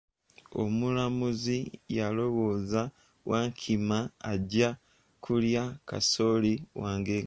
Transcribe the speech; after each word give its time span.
Omulamuzi 0.61 1.57
yalowooza, 1.97 2.81
Wankima 3.29 3.97
ajja 4.31 4.69
kulya 5.23 5.63
kasooli 5.87 6.53
wange. 6.81 7.17